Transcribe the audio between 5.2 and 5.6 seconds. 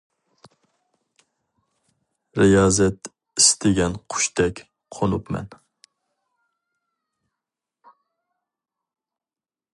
مەن.